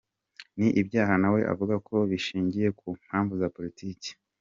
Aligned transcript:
Ni 0.59 0.69
ibyaha 0.81 1.13
na 1.21 1.29
we 1.33 1.39
avuga 1.51 1.75
ko 1.87 1.95
bishingiye 2.09 2.67
ku 2.79 2.87
mpamvu 3.03 3.33
za 3.41 3.47
politiki. 3.55 4.09